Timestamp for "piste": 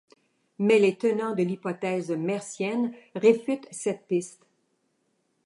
4.07-4.47